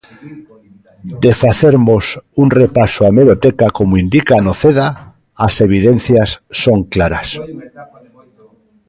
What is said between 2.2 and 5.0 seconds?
un repaso á hemeroteca, como indica Noceda,